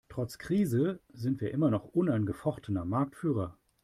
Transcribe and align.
Trotz 0.09 0.39
Krise 0.39 0.99
sind 1.13 1.41
wir 1.41 1.51
immer 1.51 1.69
noch 1.69 1.85
unangefochtener 1.85 2.85
Marktführer. 2.85 3.59